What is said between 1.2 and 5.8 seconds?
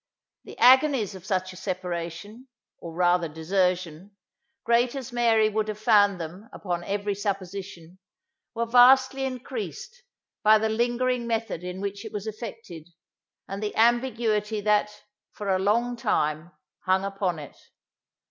such a separation, or rather desertion, great as Mary would have